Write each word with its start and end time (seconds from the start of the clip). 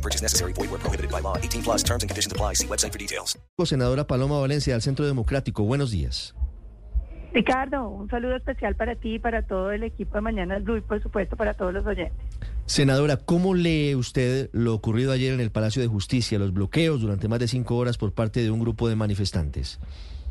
No 0.00 0.02
purchase 0.02 0.22
necessary. 0.22 0.54
Void 0.54 0.70
where 0.70 0.80
prohibited 0.80 1.10
by 1.10 1.20
law. 1.20 1.36
18 1.36 1.62
plus 1.62 1.82
terms 1.82 2.02
and 2.02 2.08
conditions 2.08 2.32
apply. 2.32 2.54
See 2.54 2.66
website 2.66 2.92
for 2.92 2.98
details. 2.98 3.38
Senadora 3.64 4.06
Paloma 4.06 4.40
Valencia 4.40 4.72
del 4.72 4.80
Centro 4.80 5.04
Democrático, 5.04 5.62
buenos 5.64 5.90
días. 5.90 6.34
Ricardo, 7.34 7.88
un 7.88 8.08
saludo 8.08 8.34
especial 8.36 8.74
para 8.74 8.96
ti 8.96 9.14
y 9.14 9.18
para 9.18 9.42
todo 9.42 9.70
el 9.70 9.84
equipo 9.84 10.14
de 10.14 10.22
Mañana 10.22 10.58
Blue 10.58 10.78
y 10.78 10.80
por 10.80 11.00
supuesto 11.02 11.36
para 11.36 11.54
todos 11.54 11.72
los 11.74 11.86
oyentes. 11.86 12.18
Senadora, 12.64 13.18
¿cómo 13.18 13.54
lee 13.54 13.94
usted 13.94 14.48
lo 14.52 14.74
ocurrido 14.74 15.12
ayer 15.12 15.34
en 15.34 15.40
el 15.40 15.52
Palacio 15.52 15.82
de 15.82 15.88
Justicia, 15.88 16.38
los 16.38 16.52
bloqueos 16.52 17.02
durante 17.02 17.28
más 17.28 17.38
de 17.38 17.46
cinco 17.46 17.76
horas 17.76 17.98
por 17.98 18.14
parte 18.14 18.40
de 18.42 18.50
un 18.50 18.58
grupo 18.58 18.88
de 18.88 18.96
manifestantes? 18.96 19.78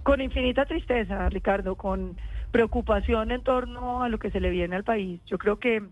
Con 0.04 0.20
infinita 0.20 0.66
tristeza, 0.66 1.30
Ricardo, 1.30 1.76
con 1.76 2.18
preocupación 2.52 3.32
en 3.32 3.44
torno 3.44 4.04
a 4.04 4.10
lo 4.10 4.18
que 4.18 4.32
se 4.32 4.40
le 4.40 4.50
viene 4.50 4.76
al 4.76 4.84
país. 4.84 5.22
Yo 5.28 5.38
creo 5.38 5.60
que 5.60 5.84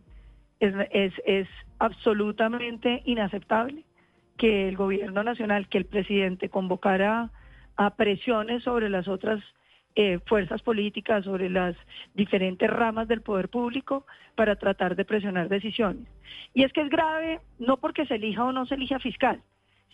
es, 0.60 0.74
es, 0.92 1.14
es 1.26 1.48
absolutamente 1.80 3.02
inaceptable 3.06 3.84
que 4.38 4.68
el 4.70 4.78
gobierno 4.78 5.24
nacional, 5.24 5.68
que 5.68 5.80
el 5.80 5.86
presidente 5.86 6.50
convocara 6.50 7.32
a 7.76 7.96
presiones 7.96 8.64
sobre 8.64 8.90
las 8.90 9.08
otras 9.08 9.44
eh, 9.96 10.20
fuerzas 10.28 10.62
políticas, 10.62 11.26
sobre 11.26 11.50
las 11.50 11.76
diferentes 12.14 12.70
ramas 12.70 13.08
del 13.08 13.22
poder 13.22 13.50
público 13.50 14.06
para 14.36 14.56
tratar 14.56 14.96
de 14.96 15.06
presionar 15.06 15.50
decisiones. 15.50 16.08
Y 16.54 16.64
es 16.64 16.72
que 16.72 16.82
es 16.82 16.90
grave 16.90 17.40
no 17.58 17.78
porque 17.78 18.06
se 18.06 18.16
elija 18.16 18.46
o 18.46 18.52
no 18.52 18.66
se 18.68 18.76
elija 18.76 19.00
fiscal, 19.00 19.42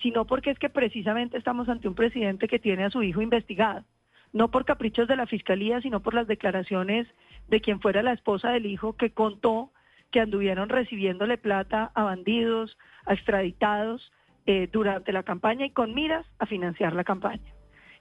sino 0.02 0.26
porque 0.26 0.50
es 0.50 0.60
que 0.60 0.70
precisamente 0.70 1.38
estamos 1.38 1.70
ante 1.70 1.88
un 1.88 1.96
presidente 1.96 2.50
que 2.50 2.60
tiene 2.60 2.84
a 2.84 2.90
su 2.90 3.02
hijo 3.02 3.22
investigado, 3.22 3.86
no 4.34 4.52
por 4.52 4.66
caprichos 4.66 5.08
de 5.08 5.16
la 5.16 5.28
fiscalía, 5.28 5.80
sino 5.80 6.02
por 6.02 6.14
las 6.14 6.28
declaraciones 6.28 7.08
de 7.48 7.62
quien 7.62 7.80
fuera 7.80 8.04
la 8.04 8.14
esposa 8.14 8.50
del 8.50 8.66
hijo 8.66 8.98
que 8.98 9.12
contó 9.12 9.72
que 10.14 10.22
anduvieron 10.22 10.70
recibiéndole 10.70 11.38
plata 11.38 11.92
a 11.96 12.04
bandidos, 12.04 12.78
a 13.06 13.14
extraditados 13.16 14.14
eh, 14.46 14.70
durante 14.72 15.12
la 15.12 15.24
campaña 15.24 15.66
y 15.66 15.72
con 15.72 15.96
miras 15.96 16.26
a 16.38 16.46
financiar 16.46 16.94
la 16.94 17.04
campaña. 17.04 17.52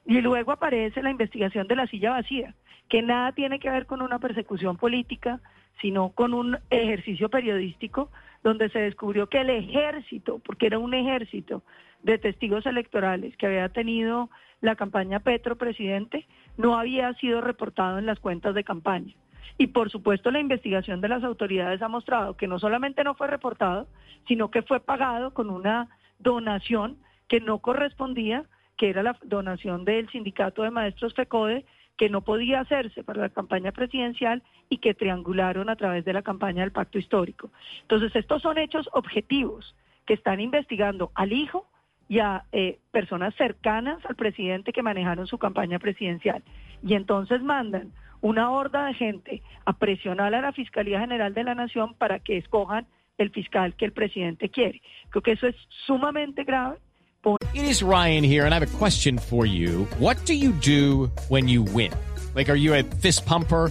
Y 0.04 0.20
luego 0.20 0.52
aparece 0.52 1.02
la 1.02 1.10
investigación 1.10 1.66
de 1.68 1.76
la 1.76 1.86
silla 1.86 2.10
vacía, 2.10 2.54
que 2.90 3.00
nada 3.00 3.32
tiene 3.32 3.58
que 3.58 3.70
ver 3.70 3.86
con 3.86 4.02
una 4.02 4.18
persecución 4.18 4.76
política, 4.76 5.40
sino 5.80 6.10
con 6.10 6.34
un 6.34 6.58
ejercicio 6.68 7.30
periodístico 7.30 8.10
donde 8.44 8.68
se 8.68 8.80
descubrió 8.80 9.28
que 9.28 9.40
el 9.40 9.48
ejército, 9.48 10.38
porque 10.44 10.66
era 10.66 10.78
un 10.78 10.92
ejército 10.92 11.62
de 12.02 12.18
testigos 12.18 12.66
electorales 12.66 13.34
que 13.38 13.46
había 13.46 13.70
tenido 13.70 14.28
la 14.60 14.76
campaña 14.76 15.20
Petro 15.20 15.56
presidente, 15.56 16.26
no 16.58 16.78
había 16.78 17.14
sido 17.14 17.40
reportado 17.40 17.98
en 17.98 18.06
las 18.06 18.20
cuentas 18.20 18.54
de 18.54 18.64
campaña. 18.64 19.14
Y 19.58 19.68
por 19.68 19.90
supuesto 19.90 20.30
la 20.30 20.40
investigación 20.40 21.00
de 21.00 21.08
las 21.08 21.24
autoridades 21.24 21.82
ha 21.82 21.88
mostrado 21.88 22.36
que 22.36 22.46
no 22.46 22.58
solamente 22.58 23.04
no 23.04 23.14
fue 23.14 23.26
reportado, 23.26 23.88
sino 24.26 24.50
que 24.50 24.62
fue 24.62 24.80
pagado 24.80 25.34
con 25.34 25.50
una 25.50 25.88
donación 26.18 26.98
que 27.28 27.40
no 27.40 27.58
correspondía, 27.58 28.44
que 28.76 28.90
era 28.90 29.02
la 29.02 29.16
donación 29.22 29.84
del 29.84 30.08
sindicato 30.10 30.62
de 30.62 30.70
maestros 30.70 31.14
FECODE, 31.14 31.64
que 31.96 32.08
no 32.08 32.22
podía 32.22 32.60
hacerse 32.60 33.04
para 33.04 33.20
la 33.20 33.28
campaña 33.28 33.72
presidencial 33.72 34.42
y 34.68 34.78
que 34.78 34.94
triangularon 34.94 35.68
a 35.68 35.76
través 35.76 36.04
de 36.04 36.12
la 36.12 36.22
campaña 36.22 36.62
del 36.62 36.72
pacto 36.72 36.98
histórico. 36.98 37.50
Entonces, 37.82 38.14
estos 38.16 38.42
son 38.42 38.58
hechos 38.58 38.88
objetivos 38.92 39.76
que 40.06 40.14
están 40.14 40.40
investigando 40.40 41.12
al 41.14 41.32
hijo 41.32 41.68
y 42.08 42.18
a 42.18 42.44
eh, 42.52 42.78
personas 42.90 43.34
cercanas 43.36 44.04
al 44.04 44.16
presidente 44.16 44.72
que 44.72 44.82
manejaron 44.82 45.26
su 45.26 45.38
campaña 45.38 45.78
presidencial. 45.78 46.42
Y 46.82 46.94
entonces 46.94 47.42
mandan 47.42 47.92
una 48.22 48.50
horda 48.50 48.86
de 48.86 48.94
gente 48.94 49.42
a 49.66 49.74
presionar 49.74 50.34
a 50.34 50.40
la 50.40 50.52
Fiscalía 50.52 51.00
General 51.00 51.34
de 51.34 51.44
la 51.44 51.54
Nación 51.54 51.94
para 51.94 52.20
que 52.20 52.38
escojan 52.38 52.86
el 53.18 53.30
fiscal 53.30 53.74
que 53.76 53.84
el 53.84 53.92
presidente 53.92 54.48
quiere. 54.48 54.80
Creo 55.10 55.22
que 55.22 55.32
eso 55.32 55.46
es 55.46 55.56
sumamente 55.86 56.44
grave. 56.44 56.78
It 57.54 57.64
is 57.64 57.82
Ryan 57.82 58.24
here, 58.24 58.44
and 58.46 58.52
I 58.52 58.58
have 58.58 58.62
a 58.62 58.78
question 58.78 59.18
for 59.18 59.46
you. 59.46 59.86
What 59.98 60.16
do 60.24 60.34
you 60.34 60.52
do 60.52 61.10
when 61.28 61.46
you 61.46 61.62
win? 61.62 61.92
Like, 62.34 62.48
are 62.48 62.56
you 62.56 62.74
a 62.74 62.82
fist 62.82 63.26
pumper? 63.26 63.70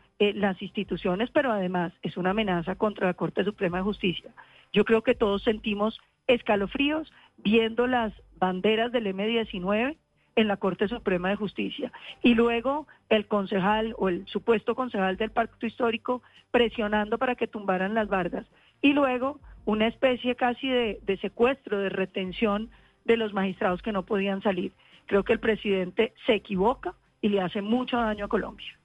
eh, 0.21 0.33
las 0.35 0.61
instituciones, 0.61 1.31
pero 1.31 1.51
además 1.51 1.93
es 2.03 2.15
una 2.15 2.29
amenaza 2.29 2.75
contra 2.75 3.07
la 3.07 3.15
Corte 3.15 3.43
Suprema 3.43 3.77
de 3.79 3.83
Justicia. 3.85 4.29
Yo 4.71 4.85
creo 4.85 5.01
que 5.01 5.15
todos 5.15 5.41
sentimos 5.41 5.99
escalofríos 6.27 7.11
viendo 7.37 7.87
las 7.87 8.13
banderas 8.37 8.91
del 8.91 9.07
M19 9.07 9.97
en 10.35 10.47
la 10.47 10.57
Corte 10.57 10.87
Suprema 10.87 11.29
de 11.29 11.37
Justicia. 11.37 11.91
Y 12.21 12.35
luego 12.35 12.85
el 13.09 13.25
concejal 13.25 13.95
o 13.97 14.09
el 14.09 14.27
supuesto 14.27 14.75
concejal 14.75 15.17
del 15.17 15.31
Pacto 15.31 15.65
Histórico 15.65 16.21
presionando 16.51 17.17
para 17.17 17.33
que 17.33 17.47
tumbaran 17.47 17.95
las 17.95 18.07
bardas. 18.07 18.45
Y 18.79 18.93
luego 18.93 19.39
una 19.65 19.87
especie 19.87 20.35
casi 20.35 20.69
de, 20.69 20.99
de 21.01 21.17
secuestro, 21.17 21.79
de 21.79 21.89
retención 21.89 22.69
de 23.05 23.17
los 23.17 23.33
magistrados 23.33 23.81
que 23.81 23.91
no 23.91 24.05
podían 24.05 24.43
salir. 24.43 24.71
Creo 25.07 25.23
que 25.23 25.33
el 25.33 25.39
presidente 25.39 26.13
se 26.27 26.35
equivoca 26.35 26.93
y 27.21 27.29
le 27.29 27.41
hace 27.41 27.63
mucho 27.63 27.97
daño 27.97 28.25
a 28.25 28.29
Colombia. 28.29 28.77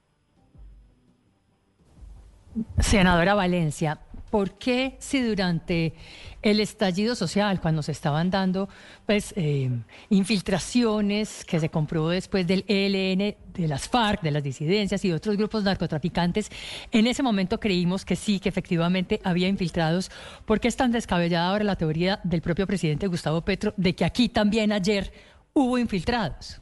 Senadora 2.79 3.33
Valencia, 3.33 3.99
¿por 4.29 4.57
qué 4.57 4.97
si 4.99 5.21
durante 5.21 5.93
el 6.41 6.59
estallido 6.59 7.15
social, 7.15 7.59
cuando 7.59 7.81
se 7.81 7.91
estaban 7.91 8.29
dando 8.29 8.69
pues 9.05 9.33
eh, 9.35 9.69
infiltraciones 10.09 11.43
que 11.43 11.59
se 11.59 11.69
comprobó 11.69 12.09
después 12.09 12.45
del 12.45 12.63
ELN, 12.67 13.35
de 13.53 13.67
las 13.67 13.87
FARC, 13.89 14.21
de 14.21 14.31
las 14.31 14.43
disidencias 14.43 15.03
y 15.03 15.09
de 15.09 15.15
otros 15.15 15.35
grupos 15.35 15.63
narcotraficantes, 15.63 16.49
en 16.91 17.07
ese 17.07 17.23
momento 17.23 17.59
creímos 17.59 18.05
que 18.05 18.15
sí, 18.15 18.39
que 18.39 18.49
efectivamente 18.49 19.19
había 19.23 19.47
infiltrados? 19.47 20.11
¿Por 20.45 20.59
qué 20.59 20.67
es 20.67 20.75
tan 20.75 20.91
descabellada 20.91 21.49
ahora 21.49 21.63
la 21.63 21.75
teoría 21.75 22.19
del 22.23 22.41
propio 22.41 22.67
presidente 22.67 23.07
Gustavo 23.07 23.41
Petro 23.41 23.73
de 23.77 23.95
que 23.95 24.05
aquí 24.05 24.29
también 24.29 24.71
ayer 24.71 25.11
hubo 25.53 25.77
infiltrados? 25.77 26.61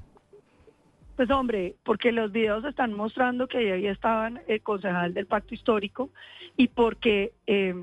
Pues 1.16 1.30
hombre, 1.30 1.76
porque 1.84 2.12
los 2.12 2.32
videos 2.32 2.66
están 2.66 2.94
mostrando 2.94 3.48
que 3.48 3.72
ahí 3.72 3.88
estaban 3.88 4.42
el 4.48 4.62
concejal 4.62 5.14
del 5.14 5.28
pacto 5.28 5.54
histórico 5.54 6.10
y 6.58 6.68
porque 6.68 7.32
eh, 7.48 7.74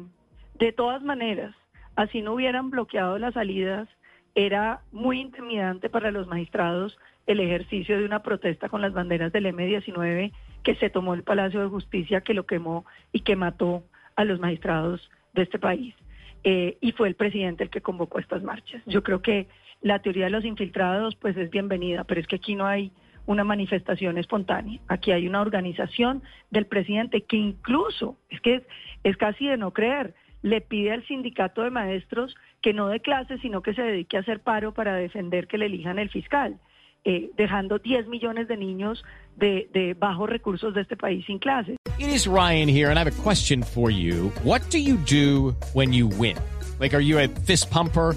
de 0.58 0.72
todas 0.72 1.02
maneras, 1.02 1.54
así 1.96 2.20
no 2.20 2.34
hubieran 2.34 2.70
bloqueado 2.70 3.18
las 3.18 3.34
salidas, 3.34 3.88
era 4.34 4.80
muy 4.92 5.20
intimidante 5.20 5.88
para 5.88 6.10
los 6.10 6.26
magistrados 6.26 6.98
el 7.26 7.40
ejercicio 7.40 7.98
de 7.98 8.04
una 8.04 8.22
protesta 8.22 8.68
con 8.68 8.82
las 8.82 8.92
banderas 8.92 9.32
del 9.32 9.46
M19 9.46 10.32
que 10.62 10.74
se 10.76 10.90
tomó 10.90 11.14
el 11.14 11.22
Palacio 11.22 11.60
de 11.60 11.68
Justicia, 11.68 12.20
que 12.20 12.34
lo 12.34 12.46
quemó 12.46 12.84
y 13.12 13.20
que 13.20 13.36
mató 13.36 13.84
a 14.16 14.24
los 14.24 14.40
magistrados 14.40 15.10
de 15.32 15.42
este 15.42 15.58
país. 15.58 15.94
Eh, 16.44 16.76
y 16.80 16.92
fue 16.92 17.08
el 17.08 17.14
presidente 17.14 17.64
el 17.64 17.70
que 17.70 17.80
convocó 17.80 18.18
estas 18.18 18.42
marchas. 18.42 18.82
Yo 18.86 19.02
creo 19.02 19.22
que 19.22 19.48
la 19.80 20.00
teoría 20.00 20.24
de 20.24 20.30
los 20.30 20.44
infiltrados 20.44 21.14
pues 21.16 21.36
es 21.36 21.50
bienvenida, 21.50 22.04
pero 22.04 22.20
es 22.20 22.26
que 22.26 22.36
aquí 22.36 22.54
no 22.54 22.66
hay 22.66 22.92
una 23.26 23.44
manifestación 23.44 24.18
espontánea. 24.18 24.80
Aquí 24.88 25.12
hay 25.12 25.26
una 25.26 25.40
organización 25.40 26.22
del 26.50 26.66
presidente 26.66 27.22
que 27.22 27.36
incluso, 27.36 28.16
es 28.30 28.40
que 28.40 28.56
es, 28.56 28.62
es 29.04 29.16
casi 29.16 29.46
de 29.46 29.56
no 29.56 29.72
creer, 29.72 30.14
le 30.42 30.60
pide 30.60 30.92
al 30.92 31.06
sindicato 31.06 31.62
de 31.62 31.70
maestros 31.70 32.34
que 32.60 32.72
no 32.72 32.88
dé 32.88 33.00
clases, 33.00 33.40
sino 33.40 33.62
que 33.62 33.74
se 33.74 33.82
dedique 33.82 34.16
a 34.16 34.20
hacer 34.20 34.40
paro 34.40 34.72
para 34.74 34.94
defender 34.96 35.46
que 35.46 35.58
le 35.58 35.66
elijan 35.66 35.98
el 35.98 36.10
fiscal, 36.10 36.58
eh, 37.04 37.30
dejando 37.36 37.78
10 37.78 38.08
millones 38.08 38.48
de 38.48 38.56
niños 38.56 39.04
de, 39.36 39.68
de 39.72 39.94
bajos 39.94 40.28
recursos 40.28 40.74
de 40.74 40.82
este 40.82 40.96
país 40.96 41.24
sin 41.26 41.38
clases. 41.38 41.76
It 41.98 42.08
is 42.08 42.26
Ryan 42.26 42.68
here, 42.68 42.90
and 42.90 42.98
I 42.98 43.04
have 43.04 43.06
a 43.06 43.22
question 43.22 43.62
for 43.62 43.90
you. 43.90 44.32
What 44.42 44.62
do 44.70 44.78
you 44.78 44.96
do 44.96 45.54
when 45.72 45.92
you 45.92 46.08
win? 46.08 46.36
Like, 46.80 46.94
are 46.94 47.00
you 47.00 47.18
a 47.20 47.28
fist 47.28 47.70
pumper? 47.70 48.16